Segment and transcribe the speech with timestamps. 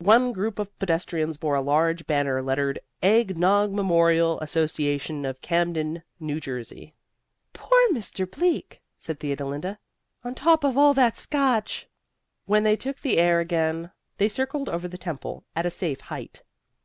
[0.00, 6.02] One group of pedestrians bore a large banner lettered EGG NOG MEMORIAL ASSOCIATION OF CAMDEN,
[6.20, 6.40] N.
[6.40, 6.92] J.
[7.52, 8.28] "Poor Mr.
[8.28, 9.78] Bleak!" said Theodolinda.
[10.24, 11.86] "On top of all that Scotch!"
[12.46, 16.42] When they took the air again they circled over the temple at a safe height.